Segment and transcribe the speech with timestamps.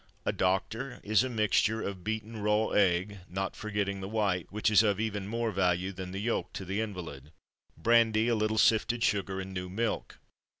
[0.25, 4.81] A "Doctor" is a mixture of beaten raw egg not forgetting the white, which is
[4.81, 7.31] of even more value than the yolk to the invalid
[7.77, 10.17] brandy, a little sifted sugar, and new milk.